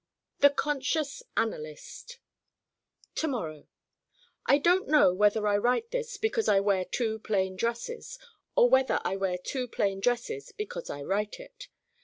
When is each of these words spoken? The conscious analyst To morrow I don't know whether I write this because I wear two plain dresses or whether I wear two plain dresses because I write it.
The 0.39 0.49
conscious 0.49 1.21
analyst 1.37 2.17
To 3.13 3.27
morrow 3.27 3.67
I 4.47 4.57
don't 4.57 4.87
know 4.87 5.13
whether 5.13 5.45
I 5.47 5.55
write 5.57 5.91
this 5.91 6.17
because 6.17 6.47
I 6.47 6.59
wear 6.59 6.85
two 6.85 7.19
plain 7.19 7.55
dresses 7.55 8.17
or 8.55 8.67
whether 8.67 8.99
I 9.05 9.15
wear 9.15 9.37
two 9.37 9.67
plain 9.67 9.99
dresses 9.99 10.53
because 10.53 10.89
I 10.89 11.03
write 11.03 11.39
it. 11.39 11.67